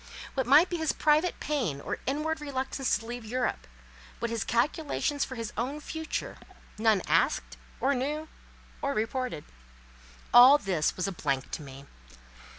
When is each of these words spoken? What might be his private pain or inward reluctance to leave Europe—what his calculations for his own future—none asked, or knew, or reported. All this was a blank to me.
What 0.33 0.47
might 0.47 0.67
be 0.67 0.77
his 0.77 0.93
private 0.93 1.39
pain 1.39 1.79
or 1.79 1.99
inward 2.07 2.41
reluctance 2.41 2.97
to 2.97 3.05
leave 3.05 3.23
Europe—what 3.23 4.31
his 4.31 4.43
calculations 4.43 5.23
for 5.23 5.35
his 5.35 5.53
own 5.55 5.79
future—none 5.79 7.03
asked, 7.07 7.55
or 7.79 7.93
knew, 7.93 8.27
or 8.81 8.95
reported. 8.95 9.43
All 10.33 10.57
this 10.57 10.97
was 10.97 11.07
a 11.07 11.11
blank 11.11 11.51
to 11.51 11.61
me. 11.61 11.85